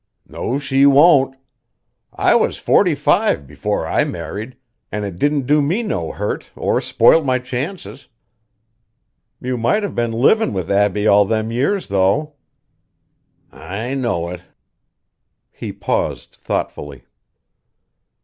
"No, 0.27 0.57
she 0.57 0.87
won't. 0.87 1.35
I 2.11 2.33
was 2.33 2.57
forty 2.57 2.95
five 2.95 3.45
before 3.45 3.85
I 3.85 4.03
married, 4.03 4.57
an' 4.91 5.03
it 5.03 5.19
didn't 5.19 5.45
do 5.45 5.61
me 5.61 5.83
no 5.83 6.11
hurt 6.11 6.49
or 6.55 6.81
spoil 6.81 7.23
my 7.23 7.37
chances." 7.37 8.07
"You 9.39 9.57
might 9.59 9.83
have 9.83 9.93
been 9.93 10.11
livin' 10.11 10.53
with 10.53 10.71
Abbie 10.71 11.05
all 11.05 11.25
them 11.25 11.51
years, 11.51 11.85
though." 11.89 12.33
"I 13.51 13.93
know 13.93 14.29
it." 14.29 14.41
He 15.51 15.71
paused 15.71 16.31
thoughtfully. 16.31 17.03